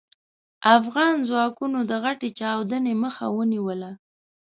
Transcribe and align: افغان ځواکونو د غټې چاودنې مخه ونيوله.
افغان 0.77 1.15
ځواکونو 1.29 1.79
د 1.89 1.91
غټې 2.03 2.29
چاودنې 2.39 2.93
مخه 3.03 3.25
ونيوله. 3.37 3.91